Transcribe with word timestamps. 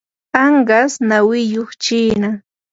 anqas 0.43 0.91
nawiyuq 1.09 1.69
chiina. 1.83 2.29